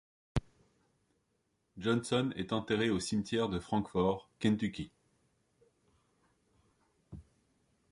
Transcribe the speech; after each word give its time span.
Johnson 1.77 2.33
est 2.35 2.53
enterré 2.53 2.89
au 2.89 2.99
cimetière 2.99 3.49
de 3.49 3.59
Frankfort, 3.59 4.31
Kentucky. 4.39 4.89